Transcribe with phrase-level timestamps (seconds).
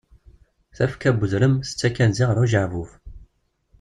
[0.75, 2.89] Tafekka n uzrem tettakk anzi ɣer ujeɛbub.